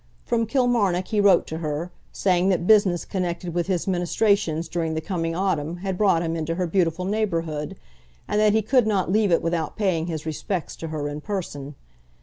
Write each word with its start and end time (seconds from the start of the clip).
From 0.25 0.47
Kilmarnock 0.47 1.09
he 1.09 1.21
wrote 1.21 1.45
to 1.45 1.59
her, 1.59 1.91
saying 2.11 2.49
that 2.49 2.65
business 2.65 3.05
connected 3.05 3.53
with 3.53 3.67
his 3.67 3.85
ministrations 3.87 4.67
during 4.67 4.95
the 4.95 4.99
coming 4.99 5.35
autumn 5.35 5.77
had 5.85 5.95
brought 5.95 6.23
him 6.23 6.35
into 6.35 6.55
her 6.55 6.65
beautiful 6.65 7.05
neighbourhood, 7.05 7.75
and 8.27 8.41
that 8.41 8.53
he 8.53 8.63
could 8.63 8.87
not 8.87 9.11
leave 9.11 9.31
it 9.31 9.43
without 9.43 9.77
paying 9.77 10.07
his 10.07 10.25
respects 10.25 10.75
to 10.77 10.87
her 10.87 11.07
in 11.07 11.21
person. 11.21 11.75